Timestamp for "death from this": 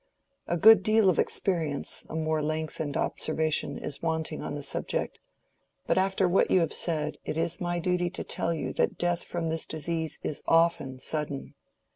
8.97-9.67